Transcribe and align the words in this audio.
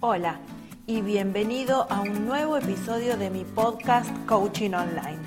Hola 0.00 0.38
y 0.86 1.02
bienvenido 1.02 1.90
a 1.90 2.02
un 2.02 2.24
nuevo 2.24 2.56
episodio 2.56 3.16
de 3.16 3.30
mi 3.30 3.44
podcast 3.44 4.08
Coaching 4.26 4.70
Online. 4.70 5.18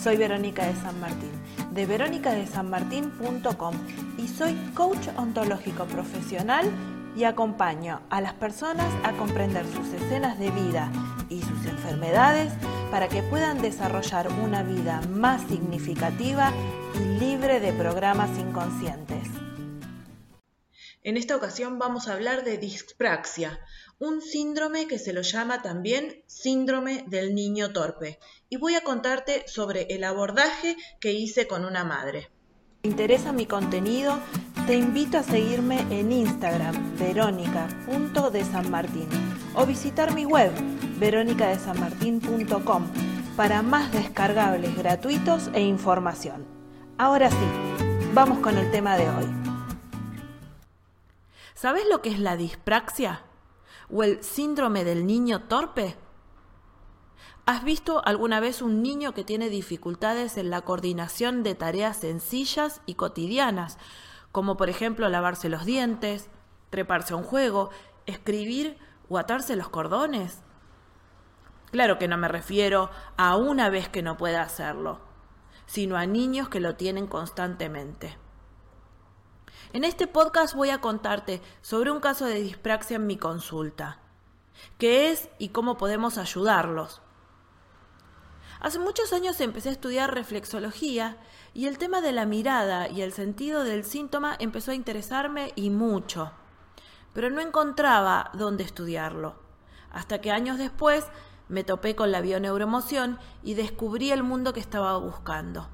Soy 0.00 0.16
Verónica 0.16 0.64
de 0.64 0.76
San 0.76 1.00
Martín, 1.00 1.32
de 1.72 1.84
veronicadesanmartin.com 1.84 3.74
y 4.16 4.28
soy 4.28 4.54
coach 4.72 5.08
ontológico 5.16 5.86
profesional 5.86 6.70
y 7.16 7.24
acompaño 7.24 8.02
a 8.08 8.20
las 8.20 8.34
personas 8.34 8.86
a 9.02 9.10
comprender 9.16 9.66
sus 9.66 9.88
escenas 9.88 10.38
de 10.38 10.52
vida 10.52 10.92
y 11.28 11.42
sus 11.42 11.66
enfermedades 11.66 12.52
para 12.92 13.08
que 13.08 13.24
puedan 13.24 13.60
desarrollar 13.60 14.28
una 14.44 14.62
vida 14.62 15.00
más 15.10 15.42
significativa 15.48 16.52
y 16.94 17.18
libre 17.18 17.58
de 17.58 17.72
programas 17.72 18.30
inconscientes. 18.38 19.28
En 21.04 21.18
esta 21.18 21.36
ocasión 21.36 21.78
vamos 21.78 22.08
a 22.08 22.14
hablar 22.14 22.44
de 22.44 22.56
dispraxia, 22.56 23.60
un 23.98 24.20
síndrome 24.20 24.86
que 24.86 24.98
se 24.98 25.12
lo 25.12 25.22
llama 25.22 25.62
también 25.62 26.22
síndrome 26.26 27.04
del 27.08 27.34
niño 27.34 27.72
torpe. 27.72 28.18
Y 28.48 28.56
voy 28.56 28.74
a 28.74 28.82
contarte 28.82 29.44
sobre 29.46 29.82
el 29.94 30.04
abordaje 30.04 30.76
que 31.00 31.12
hice 31.12 31.46
con 31.46 31.64
una 31.64 31.84
madre. 31.84 32.30
¿Te 32.82 32.88
interesa 32.88 33.32
mi 33.32 33.46
contenido? 33.46 34.18
Te 34.66 34.76
invito 34.76 35.18
a 35.18 35.22
seguirme 35.22 35.80
en 35.90 36.12
Instagram, 36.12 36.96
verónica.desanmartín, 36.98 39.08
o 39.54 39.64
visitar 39.64 40.14
mi 40.14 40.24
web, 40.24 40.52
veronicadesanmartin.com, 40.98 42.86
para 43.36 43.62
más 43.62 43.92
descargables 43.92 44.76
gratuitos 44.76 45.50
e 45.54 45.62
información. 45.62 46.46
Ahora 46.98 47.30
sí, 47.30 47.46
vamos 48.12 48.40
con 48.40 48.58
el 48.58 48.70
tema 48.70 48.96
de 48.96 49.08
hoy. 49.08 49.26
¿Sabes 51.54 51.84
lo 51.90 52.02
que 52.02 52.10
es 52.10 52.18
la 52.18 52.36
dispraxia? 52.36 53.22
¿O 53.96 54.02
el 54.02 54.24
síndrome 54.24 54.82
del 54.82 55.06
niño 55.06 55.42
torpe? 55.42 55.94
¿Has 57.46 57.62
visto 57.62 58.04
alguna 58.04 58.40
vez 58.40 58.60
un 58.60 58.82
niño 58.82 59.14
que 59.14 59.22
tiene 59.22 59.48
dificultades 59.48 60.36
en 60.36 60.50
la 60.50 60.62
coordinación 60.62 61.44
de 61.44 61.54
tareas 61.54 61.98
sencillas 61.98 62.80
y 62.86 62.94
cotidianas, 62.94 63.78
como 64.32 64.56
por 64.56 64.68
ejemplo 64.68 65.08
lavarse 65.08 65.48
los 65.48 65.64
dientes, 65.64 66.28
treparse 66.70 67.14
a 67.14 67.18
un 67.18 67.22
juego, 67.22 67.70
escribir 68.06 68.78
o 69.08 69.16
atarse 69.16 69.54
los 69.54 69.68
cordones? 69.68 70.42
Claro 71.70 71.96
que 71.96 72.08
no 72.08 72.16
me 72.16 72.26
refiero 72.26 72.90
a 73.16 73.36
una 73.36 73.70
vez 73.70 73.88
que 73.88 74.02
no 74.02 74.16
pueda 74.16 74.42
hacerlo, 74.42 74.98
sino 75.66 75.96
a 75.96 76.04
niños 76.04 76.48
que 76.48 76.58
lo 76.58 76.74
tienen 76.74 77.06
constantemente. 77.06 78.23
En 79.72 79.82
este 79.82 80.06
podcast 80.06 80.54
voy 80.54 80.70
a 80.70 80.80
contarte 80.80 81.40
sobre 81.60 81.90
un 81.90 82.00
caso 82.00 82.26
de 82.26 82.40
dispraxia 82.40 82.96
en 82.96 83.06
mi 83.06 83.16
consulta, 83.16 83.98
qué 84.78 85.10
es 85.10 85.28
y 85.38 85.48
cómo 85.48 85.76
podemos 85.76 86.18
ayudarlos. 86.18 87.00
Hace 88.60 88.78
muchos 88.78 89.12
años 89.12 89.40
empecé 89.40 89.70
a 89.70 89.72
estudiar 89.72 90.14
reflexología 90.14 91.18
y 91.54 91.66
el 91.66 91.78
tema 91.78 92.00
de 92.00 92.12
la 92.12 92.24
mirada 92.24 92.88
y 92.88 93.02
el 93.02 93.12
sentido 93.12 93.64
del 93.64 93.84
síntoma 93.84 94.36
empezó 94.38 94.70
a 94.70 94.74
interesarme 94.74 95.52
y 95.56 95.70
mucho, 95.70 96.30
pero 97.12 97.30
no 97.30 97.40
encontraba 97.40 98.30
dónde 98.34 98.62
estudiarlo, 98.64 99.34
hasta 99.90 100.20
que 100.20 100.30
años 100.30 100.56
después 100.56 101.06
me 101.48 101.64
topé 101.64 101.96
con 101.96 102.12
la 102.12 102.20
bioneuroemoción 102.20 103.18
y 103.42 103.54
descubrí 103.54 104.12
el 104.12 104.22
mundo 104.22 104.52
que 104.52 104.60
estaba 104.60 104.96
buscando. 104.98 105.68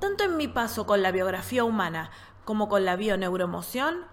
Tanto 0.00 0.24
en 0.24 0.36
mi 0.36 0.48
paso 0.48 0.86
con 0.86 1.02
la 1.02 1.10
biografía 1.10 1.64
humana 1.64 2.10
como 2.44 2.68
con 2.68 2.84
la 2.84 2.96
bioneuroemoción, 2.96 4.04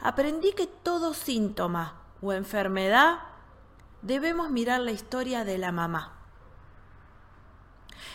aprendí 0.00 0.52
que 0.52 0.66
todo 0.66 1.12
síntoma 1.12 2.00
o 2.22 2.32
enfermedad 2.32 3.18
debemos 4.02 4.50
mirar 4.50 4.80
la 4.80 4.92
historia 4.92 5.44
de 5.44 5.58
la 5.58 5.72
mamá. 5.72 6.12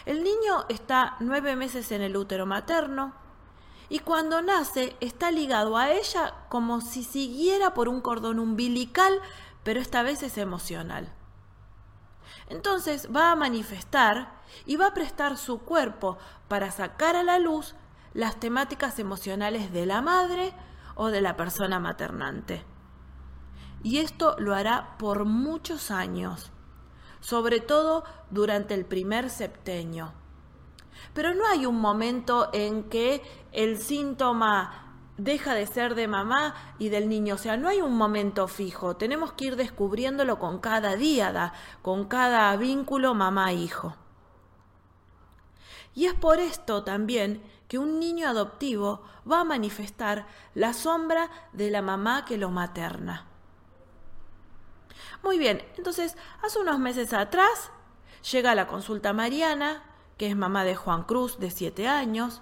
El 0.05 0.23
niño 0.23 0.65
está 0.69 1.17
nueve 1.19 1.55
meses 1.55 1.91
en 1.91 2.01
el 2.01 2.15
útero 2.15 2.45
materno 2.45 3.13
y 3.89 3.99
cuando 3.99 4.41
nace 4.41 4.95
está 5.01 5.29
ligado 5.31 5.77
a 5.77 5.91
ella 5.91 6.35
como 6.47 6.79
si 6.79 7.03
siguiera 7.03 7.73
por 7.73 7.89
un 7.89 8.01
cordón 8.01 8.39
umbilical, 8.39 9.19
pero 9.63 9.79
esta 9.81 10.03
vez 10.03 10.23
es 10.23 10.37
emocional. 10.37 11.13
Entonces 12.49 13.07
va 13.15 13.31
a 13.31 13.35
manifestar 13.35 14.41
y 14.65 14.75
va 14.75 14.87
a 14.87 14.93
prestar 14.93 15.37
su 15.37 15.59
cuerpo 15.59 16.17
para 16.47 16.71
sacar 16.71 17.15
a 17.15 17.23
la 17.23 17.39
luz 17.39 17.75
las 18.13 18.39
temáticas 18.39 18.99
emocionales 18.99 19.71
de 19.71 19.85
la 19.85 20.01
madre 20.01 20.53
o 20.95 21.07
de 21.07 21.21
la 21.21 21.37
persona 21.37 21.79
maternante 21.79 22.65
y 23.83 23.99
esto 23.99 24.35
lo 24.39 24.55
hará 24.55 24.97
por 24.97 25.25
muchos 25.25 25.91
años, 25.91 26.51
sobre 27.21 27.59
todo 27.59 28.03
durante 28.29 28.73
el 28.73 28.85
primer 28.85 29.29
septenio. 29.29 30.13
Pero 31.13 31.33
no 31.33 31.47
hay 31.47 31.65
un 31.65 31.79
momento 31.79 32.49
en 32.53 32.89
que 32.89 33.21
el 33.51 33.77
síntoma 33.77 34.88
deja 35.19 35.53
de 35.53 35.67
ser 35.67 35.95
de 35.95 36.07
mamá 36.07 36.55
y 36.79 36.89
del 36.89 37.09
niño, 37.09 37.35
o 37.35 37.37
sea, 37.37 37.57
no 37.57 37.67
hay 37.67 37.81
un 37.81 37.95
momento 37.95 38.47
fijo, 38.47 38.95
tenemos 38.95 39.33
que 39.33 39.45
ir 39.45 39.55
descubriéndolo 39.55 40.39
con 40.39 40.59
cada 40.59 40.95
díada, 40.95 41.53
con 41.81 42.05
cada 42.05 42.55
vínculo 42.55 43.13
mamá-hijo. 43.13 43.95
Y 45.93 46.05
es 46.05 46.13
por 46.13 46.39
esto 46.39 46.83
también 46.83 47.43
que 47.67 47.77
un 47.77 47.99
niño 47.99 48.29
adoptivo 48.29 49.03
va 49.29 49.41
a 49.41 49.43
manifestar 49.43 50.25
la 50.55 50.73
sombra 50.73 51.29
de 51.51 51.69
la 51.69 51.81
mamá 51.81 52.23
que 52.25 52.37
lo 52.37 52.49
materna. 52.49 53.25
Muy 55.21 55.37
bien, 55.37 55.61
entonces, 55.75 56.15
hace 56.41 56.59
unos 56.59 56.79
meses 56.79 57.13
atrás 57.13 57.71
llega 58.31 58.55
la 58.55 58.67
consulta 58.67 59.11
Mariana, 59.11 59.83
que 60.17 60.27
es 60.27 60.35
mamá 60.35 60.63
de 60.63 60.75
Juan 60.75 61.03
Cruz, 61.03 61.39
de 61.39 61.51
7 61.51 61.89
años, 61.89 62.41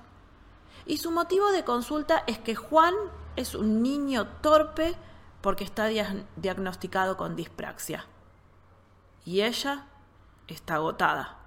y 0.88 0.98
su 0.98 1.12
motivo 1.12 1.52
de 1.52 1.66
consulta 1.66 2.24
es 2.28 2.40
que 2.40 2.56
Juan 2.56 2.96
es 3.36 3.56
un 3.56 3.84
niño 3.84 4.28
torpe 4.42 4.96
porque 5.42 5.66
está 5.66 5.88
diagnosticado 6.38 7.18
con 7.18 7.36
dispraxia. 7.36 8.06
Y 9.26 9.42
ella 9.42 9.86
está 10.48 10.76
agotada. 10.76 11.38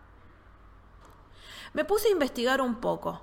Me 1.73 1.87
puse 1.87 2.09
a 2.09 2.12
investigar 2.12 2.61
un 2.61 2.77
poco. 2.77 3.23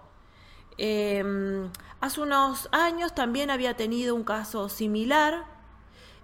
Em, 0.77 1.71
hace 2.01 2.21
unos 2.21 2.67
años 2.71 3.13
también 3.13 3.51
había 3.51 3.77
tenido 3.77 4.15
un 4.15 4.23
caso 4.23 4.69
similar 4.69 5.45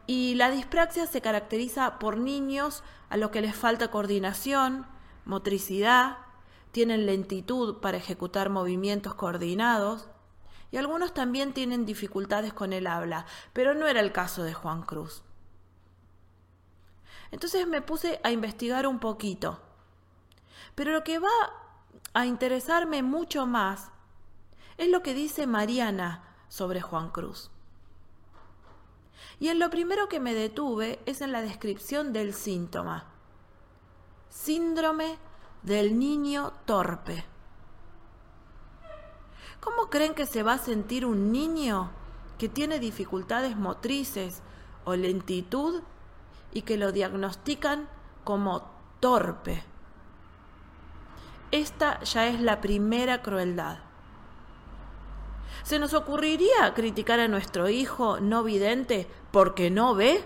y 0.08 0.36
la 0.36 0.50
dispraxia 0.50 1.06
se 1.06 1.22
caracteriza 1.22 2.00
por 2.00 2.18
niños 2.18 2.84
a 3.10 3.18
los 3.18 3.30
que 3.30 3.42
les 3.42 3.56
falta 3.56 3.92
coordinación, 3.92 4.88
motricidad, 5.26 6.18
tienen 6.74 7.06
lentitud 7.06 7.78
para 7.82 7.98
ejecutar 7.98 8.50
movimientos 8.50 9.14
coordinados 9.14 10.10
y 10.72 10.78
algunos 10.78 11.14
también 11.14 11.54
tienen 11.54 11.86
dificultades 11.86 12.52
con 12.52 12.74
el 12.74 12.88
habla, 12.88 13.28
pero 13.54 13.76
no 13.76 13.86
era 13.86 14.00
el 14.00 14.12
caso 14.12 14.44
de 14.44 14.56
Juan 14.56 14.82
Cruz. 14.82 15.24
Entonces 17.30 17.68
me 17.68 17.84
puse 17.84 18.20
a 18.24 18.32
investigar 18.32 18.88
un 18.88 19.00
poquito. 19.00 19.62
Pero 20.74 20.92
lo 20.92 21.04
que 21.04 21.20
va 21.20 21.30
a 22.14 22.26
interesarme 22.26 23.04
mucho 23.04 23.46
más 23.46 23.92
es 24.78 24.90
lo 24.90 25.04
que 25.04 25.14
dice 25.14 25.46
Mariana 25.46 26.24
sobre 26.48 26.82
Juan 26.82 27.12
Cruz. 27.12 27.52
Y 29.40 29.50
en 29.50 29.60
lo 29.60 29.70
primero 29.70 30.10
que 30.10 30.20
me 30.20 30.34
detuve 30.34 31.00
es 31.06 31.22
en 31.22 31.32
la 31.32 31.44
descripción 31.44 32.14
del 32.14 32.34
síntoma. 32.34 33.06
Síndrome 34.30 35.20
del 35.64 35.98
niño 35.98 36.54
torpe. 36.66 37.24
¿Cómo 39.60 39.90
creen 39.90 40.14
que 40.14 40.26
se 40.26 40.44
va 40.44 40.54
a 40.54 40.58
sentir 40.58 41.06
un 41.06 41.32
niño 41.32 41.90
que 42.38 42.50
tiene 42.50 42.80
dificultades 42.80 43.56
motrices 43.56 44.42
o 44.84 44.96
lentitud 44.96 45.82
y 46.52 46.64
que 46.64 46.78
lo 46.78 46.92
diagnostican 46.92 47.88
como 48.26 48.70
torpe? 49.00 49.64
Esta 51.52 52.02
ya 52.02 52.28
es 52.28 52.42
la 52.42 52.60
primera 52.60 53.22
crueldad. 53.22 53.80
¿Se 55.64 55.80
nos 55.80 55.94
ocurriría 55.94 56.74
criticar 56.74 57.22
a 57.22 57.30
nuestro 57.30 57.70
hijo 57.70 58.20
no 58.20 58.44
vidente 58.44 59.08
porque 59.32 59.72
no 59.72 59.96
ve? 59.96 60.26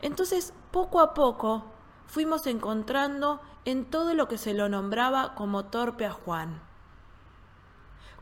Entonces, 0.00 0.54
poco 0.70 1.00
a 1.00 1.12
poco, 1.12 1.64
fuimos 2.06 2.46
encontrando 2.46 3.40
en 3.64 3.84
todo 3.84 4.14
lo 4.14 4.28
que 4.28 4.38
se 4.38 4.54
lo 4.54 4.68
nombraba 4.68 5.34
como 5.34 5.66
torpe 5.66 6.06
a 6.06 6.12
Juan. 6.12 6.60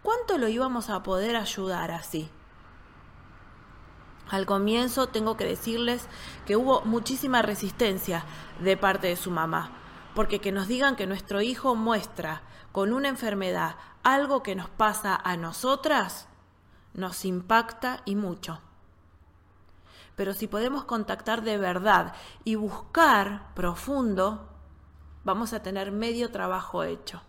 ¿Cuánto 0.03 0.39
lo 0.39 0.49
íbamos 0.49 0.91
a 0.91 1.03
poder 1.03 1.37
ayudar 1.37 1.91
así? 1.91 2.31
Al 4.31 4.47
comienzo 4.47 5.09
tengo 5.09 5.37
que 5.37 5.45
decirles 5.45 6.07
que 6.47 6.57
hubo 6.57 6.83
muchísima 6.83 7.43
resistencia 7.43 8.25
de 8.61 8.77
parte 8.77 9.09
de 9.09 9.17
su 9.17 9.31
mamá, 9.31 9.73
porque 10.15 10.41
que 10.41 10.53
nos 10.53 10.69
digan 10.69 10.97
que 10.97 11.07
nuestro 11.07 11.43
hijo 11.43 11.75
muestra 11.75 12.43
con 12.73 12.93
una 12.93 13.09
enfermedad 13.09 13.75
algo 14.03 14.43
que 14.43 14.55
nos 14.55 14.71
pasa 14.71 15.17
a 15.17 15.37
nosotras, 15.37 16.29
nos 16.95 17.25
impacta 17.25 18.03
y 18.05 18.15
mucho. 18.15 18.61
Pero 20.17 20.35
si 20.35 20.47
podemos 20.47 20.85
contactar 20.85 21.43
de 21.43 21.59
verdad 21.59 22.15
y 22.45 22.55
buscar 22.55 23.55
profundo, 23.55 24.49
vamos 25.25 25.53
a 25.53 25.63
tener 25.63 25.93
medio 25.93 26.31
trabajo 26.31 26.85
hecho. 26.85 27.23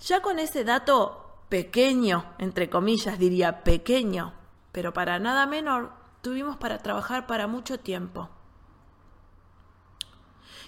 Ya 0.00 0.22
con 0.22 0.38
ese 0.38 0.64
dato 0.64 1.44
pequeño, 1.48 2.24
entre 2.38 2.70
comillas 2.70 3.18
diría 3.18 3.62
pequeño, 3.64 4.32
pero 4.72 4.92
para 4.92 5.18
nada 5.18 5.46
menor, 5.46 5.92
tuvimos 6.22 6.56
para 6.56 6.78
trabajar 6.78 7.26
para 7.26 7.46
mucho 7.46 7.80
tiempo. 7.80 8.30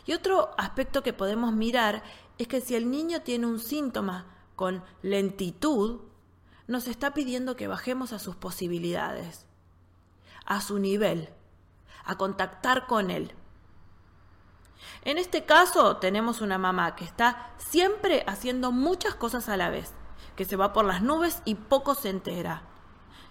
Y 0.05 0.13
otro 0.13 0.51
aspecto 0.59 1.03
que 1.03 1.13
podemos 1.13 1.53
mirar 1.55 2.03
es 2.39 2.49
que 2.49 2.61
si 2.61 2.75
el 2.75 2.91
niño 2.91 3.23
tiene 3.23 3.47
un 3.47 3.61
síntoma 3.61 4.27
con 4.57 4.83
lentitud, 5.03 6.01
nos 6.67 6.89
está 6.89 7.15
pidiendo 7.15 7.57
que 7.57 7.69
bajemos 7.69 8.13
a 8.13 8.19
sus 8.19 8.35
posibilidades, 8.37 9.47
a 10.47 10.61
su 10.61 10.79
nivel, 10.79 11.29
a 12.05 12.17
contactar 12.17 12.87
con 12.87 13.11
él. 13.11 13.35
En 15.05 15.19
este 15.19 15.45
caso 15.45 15.97
tenemos 15.97 16.41
una 16.41 16.59
mamá 16.59 16.95
que 16.95 17.05
está 17.05 17.51
siempre 17.59 18.25
haciendo 18.27 18.73
muchas 18.73 19.15
cosas 19.15 19.49
a 19.49 19.57
la 19.57 19.71
vez, 19.71 19.93
que 20.37 20.45
se 20.45 20.57
va 20.57 20.73
por 20.73 20.85
las 20.85 21.03
nubes 21.03 21.43
y 21.45 21.55
poco 21.55 21.95
se 21.95 22.11
entera. 22.11 22.63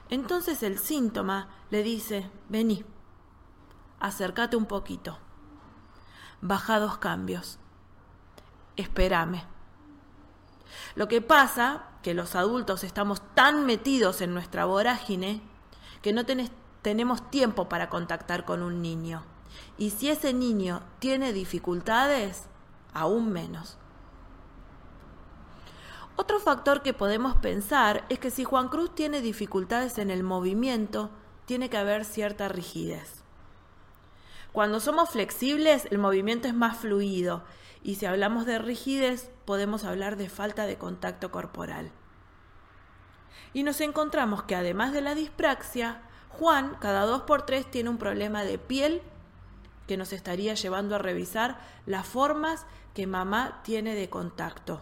Entonces 0.10 0.64
el 0.64 0.80
síntoma 0.80 1.50
le 1.70 1.84
dice, 1.84 2.30
vení, 2.50 2.84
acércate 4.00 4.58
un 4.58 4.66
poquito, 4.66 5.18
baja 6.42 6.80
dos 6.80 6.98
cambios, 6.98 7.60
espérame. 8.76 9.44
Lo 10.96 11.08
que 11.08 11.22
pasa 11.22 11.84
que 12.02 12.14
los 12.14 12.36
adultos 12.36 12.84
estamos 12.84 13.22
tan 13.36 13.66
metidos 13.66 14.22
en 14.22 14.34
nuestra 14.34 14.66
vorágine 14.66 15.42
que 16.02 16.14
no 16.14 16.26
tenemos 16.82 17.30
tiempo 17.30 17.70
para 17.70 17.90
contactar 17.90 18.46
con 18.46 18.64
un 18.64 18.82
niño. 18.82 19.24
Y 19.78 19.92
si 19.92 20.10
ese 20.10 20.34
niño 20.34 20.82
tiene 21.00 21.34
dificultades, 21.34 22.46
aún 22.94 23.32
menos. 23.32 23.78
Otro 26.16 26.40
factor 26.40 26.82
que 26.82 26.94
podemos 26.94 27.36
pensar 27.38 28.06
es 28.10 28.20
que 28.20 28.32
si 28.32 28.44
Juan 28.44 28.68
Cruz 28.68 28.94
tiene 28.94 29.22
dificultades 29.22 29.98
en 29.98 30.12
el 30.12 30.24
movimiento, 30.24 31.10
tiene 31.46 31.70
que 31.70 31.78
haber 31.78 32.06
cierta 32.06 32.48
rigidez. 32.48 33.24
Cuando 34.52 34.80
somos 34.80 35.10
flexibles, 35.10 35.88
el 35.92 35.98
movimiento 35.98 36.48
es 36.48 36.54
más 36.54 36.78
fluido 36.78 37.44
y 37.84 37.96
si 37.96 38.06
hablamos 38.06 38.46
de 38.46 38.60
rigidez, 38.60 39.32
podemos 39.46 39.84
hablar 39.84 40.18
de 40.18 40.30
falta 40.30 40.66
de 40.66 40.78
contacto 40.78 41.32
corporal. 41.32 41.92
Y 43.54 43.64
nos 43.64 43.82
encontramos 43.82 44.44
que 44.44 44.56
además 44.56 44.94
de 44.94 45.02
la 45.02 45.16
dispraxia, 45.16 46.02
Juan 46.38 46.76
cada 46.80 47.06
dos 47.06 47.24
por 47.24 47.44
tres 47.44 47.70
tiene 47.70 47.90
un 47.90 47.98
problema 47.98 48.44
de 48.44 48.58
piel 48.58 49.02
que 49.88 49.98
nos 49.98 50.14
estaría 50.14 50.54
llevando 50.54 50.96
a 50.96 51.00
revisar 51.00 51.60
las 51.86 52.08
formas 52.08 52.66
que 52.94 53.08
mamá 53.08 53.62
tiene 53.64 53.96
de 53.96 54.10
contacto 54.10 54.82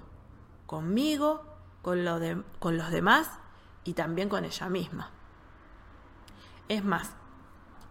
conmigo, 0.66 1.44
con, 1.81 2.06
los 2.06 2.92
demás 2.92 3.28
y 3.84 3.94
también 3.94 4.30
con 4.30 4.46
ella 4.46 4.69
misma. 4.69 5.10
Es 6.68 6.84
más, 6.84 7.16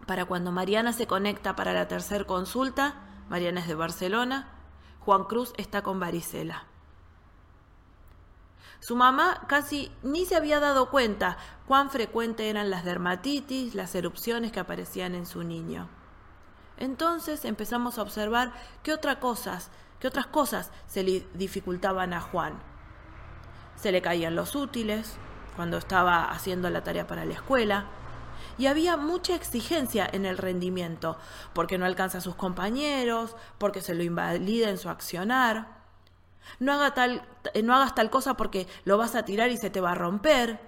para 0.07 0.23
cuando 0.23 0.53
Mariana 0.53 0.93
se 0.93 1.07
conecta 1.07 1.57
para 1.57 1.73
la 1.73 1.89
tercera 1.89 2.23
consulta, 2.23 2.95
Mariana 3.29 3.59
es 3.59 3.67
de 3.67 3.75
Barcelona, 3.75 4.47
Juan 5.01 5.25
Cruz 5.25 5.53
está 5.57 5.81
con 5.81 5.99
varicela. 5.99 6.68
Su 8.79 8.95
mamá 8.95 9.45
casi 9.47 9.91
ni 10.03 10.25
se 10.25 10.35
había 10.35 10.59
dado 10.59 10.89
cuenta 10.89 11.37
cuán 11.67 11.89
frecuente 11.89 12.49
eran 12.49 12.69
las 12.69 12.85
dermatitis, 12.85 13.75
las 13.75 13.93
erupciones 13.95 14.51
que 14.51 14.59
aparecían 14.59 15.15
en 15.15 15.25
su 15.25 15.43
niño. 15.43 15.89
Entonces 16.77 17.45
empezamos 17.45 17.97
a 17.97 18.01
observar 18.01 18.53
qué 18.83 18.93
otras 18.93 19.17
cosas, 19.17 19.69
qué 19.99 20.07
otras 20.07 20.27
cosas 20.27 20.71
se 20.87 21.03
le 21.03 21.27
dificultaban 21.33 22.13
a 22.13 22.21
Juan. 22.21 22.53
Se 23.75 23.91
le 23.91 24.01
caían 24.01 24.35
los 24.35 24.55
útiles 24.55 25.17
cuando 25.55 25.77
estaba 25.77 26.31
haciendo 26.31 26.69
la 26.69 26.83
tarea 26.83 27.05
para 27.05 27.25
la 27.25 27.33
escuela, 27.33 27.85
y 28.57 28.67
había 28.67 28.97
mucha 28.97 29.35
exigencia 29.35 30.07
en 30.11 30.25
el 30.25 30.37
rendimiento, 30.37 31.17
porque 31.53 31.77
no 31.77 31.85
alcanza 31.85 32.19
a 32.19 32.21
sus 32.21 32.35
compañeros, 32.35 33.35
porque 33.57 33.81
se 33.81 33.93
lo 33.93 34.03
invalida 34.03 34.69
en 34.69 34.77
su 34.77 34.89
accionar. 34.89 35.78
No, 36.59 36.73
haga 36.73 36.93
tal, 36.93 37.27
no 37.63 37.75
hagas 37.75 37.95
tal 37.95 38.09
cosa 38.09 38.35
porque 38.35 38.67
lo 38.83 38.97
vas 38.97 39.15
a 39.15 39.23
tirar 39.23 39.49
y 39.51 39.57
se 39.57 39.69
te 39.69 39.81
va 39.81 39.91
a 39.91 39.95
romper. 39.95 40.59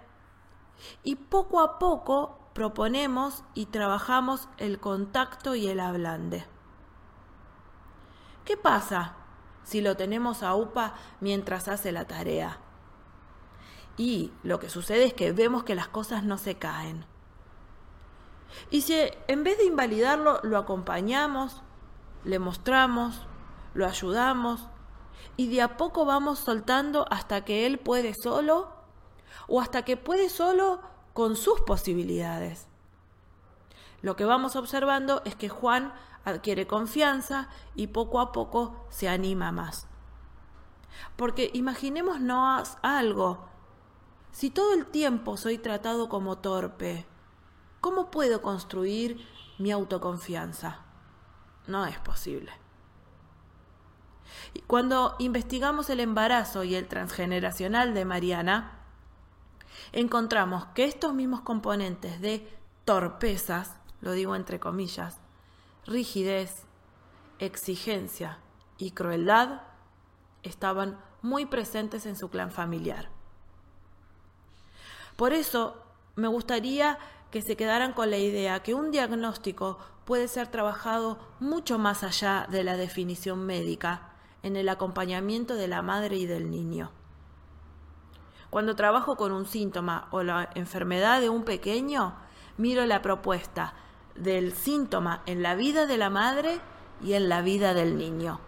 Y 1.03 1.15
poco 1.15 1.59
a 1.59 1.79
poco 1.79 2.39
proponemos 2.53 3.43
y 3.53 3.67
trabajamos 3.67 4.49
el 4.57 4.79
contacto 4.79 5.55
y 5.55 5.67
el 5.67 5.79
ablande. 5.79 6.45
¿Qué 8.45 8.57
pasa 8.57 9.15
si 9.63 9.81
lo 9.81 9.95
tenemos 9.95 10.43
a 10.43 10.55
UPA 10.55 10.95
mientras 11.19 11.67
hace 11.67 11.91
la 11.91 12.05
tarea? 12.05 12.59
Y 13.97 14.33
lo 14.43 14.59
que 14.59 14.69
sucede 14.69 15.05
es 15.05 15.13
que 15.13 15.31
vemos 15.31 15.63
que 15.63 15.75
las 15.75 15.87
cosas 15.87 16.23
no 16.23 16.37
se 16.37 16.55
caen. 16.55 17.05
Y 18.69 18.81
si 18.81 18.95
en 19.27 19.43
vez 19.43 19.57
de 19.57 19.65
invalidarlo, 19.65 20.39
lo 20.43 20.57
acompañamos, 20.57 21.61
le 22.23 22.39
mostramos, 22.39 23.27
lo 23.73 23.85
ayudamos, 23.85 24.67
y 25.37 25.49
de 25.49 25.61
a 25.61 25.77
poco 25.77 26.05
vamos 26.05 26.39
soltando 26.39 27.05
hasta 27.11 27.43
que 27.45 27.65
él 27.65 27.79
puede 27.79 28.13
solo 28.13 28.69
o 29.47 29.61
hasta 29.61 29.83
que 29.83 29.97
puede 29.97 30.29
solo 30.29 30.81
con 31.13 31.35
sus 31.35 31.61
posibilidades. 31.61 32.67
Lo 34.01 34.15
que 34.15 34.25
vamos 34.25 34.55
observando 34.55 35.21
es 35.25 35.35
que 35.35 35.49
Juan 35.49 35.93
adquiere 36.25 36.67
confianza 36.67 37.49
y 37.75 37.87
poco 37.87 38.19
a 38.19 38.31
poco 38.31 38.85
se 38.89 39.09
anima 39.09 39.51
más. 39.51 39.87
Porque 41.15 41.51
imaginémonos 41.53 42.77
algo. 42.81 43.47
Si 44.31 44.49
todo 44.49 44.73
el 44.73 44.85
tiempo 44.85 45.37
soy 45.37 45.57
tratado 45.57 46.09
como 46.09 46.37
torpe, 46.37 47.05
¿Cómo 47.81 48.11
puedo 48.11 48.43
construir 48.43 49.27
mi 49.57 49.71
autoconfianza? 49.71 50.81
No 51.65 51.87
es 51.87 51.97
posible. 51.97 52.60
Cuando 54.67 55.15
investigamos 55.19 55.89
el 55.89 55.99
embarazo 55.99 56.63
y 56.63 56.75
el 56.75 56.87
transgeneracional 56.87 57.93
de 57.93 58.05
Mariana, 58.05 58.79
encontramos 59.91 60.65
que 60.73 60.85
estos 60.85 61.13
mismos 61.13 61.41
componentes 61.41 62.21
de 62.21 62.47
torpezas, 62.85 63.75
lo 64.01 64.11
digo 64.11 64.35
entre 64.35 64.59
comillas, 64.59 65.17
rigidez, 65.85 66.63
exigencia 67.39 68.39
y 68.77 68.91
crueldad, 68.91 69.61
estaban 70.43 70.99
muy 71.21 71.45
presentes 71.45 72.05
en 72.05 72.15
su 72.15 72.29
clan 72.29 72.51
familiar. 72.51 73.09
Por 75.15 75.33
eso 75.33 75.75
me 76.15 76.27
gustaría 76.27 76.97
que 77.29 77.41
se 77.41 77.55
quedaran 77.55 77.93
con 77.93 78.09
la 78.09 78.17
idea 78.17 78.61
que 78.63 78.73
un 78.73 78.91
diagnóstico 78.91 79.77
puede 80.05 80.27
ser 80.27 80.47
trabajado 80.47 81.19
mucho 81.39 81.77
más 81.77 82.03
allá 82.03 82.47
de 82.49 82.63
la 82.63 82.75
definición 82.75 83.45
médica, 83.45 84.10
en 84.43 84.55
el 84.55 84.69
acompañamiento 84.69 85.55
de 85.55 85.67
la 85.67 85.81
madre 85.81 86.17
y 86.17 86.25
del 86.25 86.49
niño. 86.49 86.91
Cuando 88.49 88.75
trabajo 88.75 89.15
con 89.15 89.31
un 89.31 89.45
síntoma 89.45 90.07
o 90.11 90.23
la 90.23 90.49
enfermedad 90.55 91.21
de 91.21 91.29
un 91.29 91.43
pequeño, 91.43 92.15
miro 92.57 92.85
la 92.85 93.01
propuesta 93.01 93.73
del 94.15 94.53
síntoma 94.53 95.21
en 95.25 95.41
la 95.41 95.55
vida 95.55 95.85
de 95.85 95.97
la 95.97 96.09
madre 96.09 96.59
y 97.01 97.13
en 97.13 97.29
la 97.29 97.41
vida 97.41 97.73
del 97.73 97.97
niño. 97.97 98.39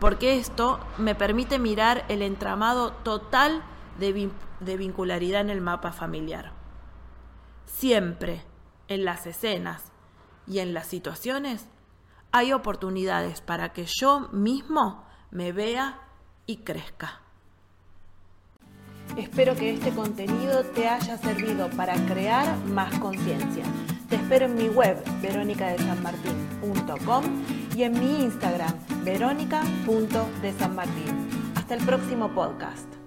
Porque 0.00 0.38
esto 0.38 0.80
me 0.98 1.14
permite 1.14 1.58
mirar 1.58 2.04
el 2.08 2.22
entramado 2.22 2.92
total 2.92 3.62
de, 3.98 4.30
de 4.60 4.76
vincularidad 4.76 5.42
en 5.42 5.50
el 5.50 5.60
mapa 5.60 5.92
familiar 5.92 6.52
siempre 7.74 8.42
en 8.88 9.04
las 9.04 9.26
escenas 9.26 9.92
y 10.46 10.60
en 10.60 10.74
las 10.74 10.86
situaciones 10.86 11.66
hay 12.34 12.52
oportunidades 12.52 13.40
para 13.40 13.72
que 13.72 13.86
yo 13.86 14.28
mismo 14.32 15.06
me 15.30 15.52
vea 15.52 16.00
y 16.46 16.56
crezca. 16.56 17.20
Espero 19.16 19.54
que 19.54 19.72
este 19.72 19.92
contenido 19.92 20.64
te 20.64 20.88
haya 20.88 21.16
servido 21.16 21.70
para 21.70 21.94
crear 22.06 22.58
más 22.66 22.98
conciencia. 22.98 23.62
Te 24.08 24.16
espero 24.16 24.46
en 24.46 24.56
mi 24.56 24.68
web 24.68 25.00
veronicadesanmartin.com 25.22 27.24
y 27.76 27.84
en 27.84 28.00
mi 28.00 28.24
Instagram 28.24 28.74
verónica.desanmartin. 29.04 31.52
Hasta 31.54 31.74
el 31.74 31.86
próximo 31.86 32.34
podcast. 32.34 33.03